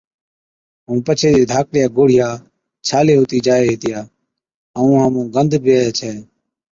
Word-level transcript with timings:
ائُون 0.85 0.99
پڇي 1.05 1.29
جي 1.35 1.43
ڌاڪڙِيا 1.51 1.85
گوڙهِيا 1.95 2.29
ڇالي 2.87 3.13
هُتِي 3.19 3.39
جائي 3.45 3.65
هِتِيا 3.71 3.99
ائُون 4.75 4.87
اُونهان 4.91 5.09
مُون 5.13 5.27
گند 5.35 5.51
بيهَي 5.63 5.87
ڇَي۔ 5.97 6.11